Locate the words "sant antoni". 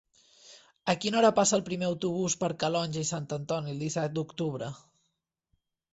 3.13-3.75